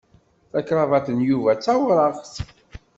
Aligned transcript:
Takrabaṭ 0.51 1.05
n 1.17 1.19
Yuba 1.29 1.51
d 1.57 1.61
tawṛaɣt. 1.65 2.33